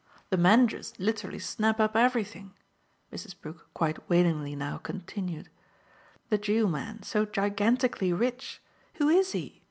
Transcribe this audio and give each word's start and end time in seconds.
The 0.31 0.37
Mangers 0.37 0.93
literally 0.97 1.37
snap 1.37 1.79
up 1.79 1.95
everything," 1.95 2.55
Mrs. 3.13 3.39
Brook 3.39 3.67
quite 3.75 4.09
wailingly 4.09 4.55
now 4.55 4.79
continued: 4.79 5.49
"the 6.29 6.39
Jew 6.39 6.65
man, 6.67 7.03
so 7.03 7.23
gigantically 7.23 8.11
rich 8.11 8.63
who 8.95 9.09
is 9.09 9.33
he? 9.33 9.59